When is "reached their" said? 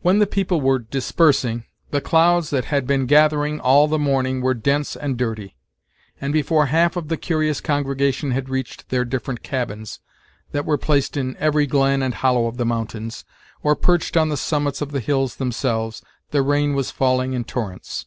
8.48-9.04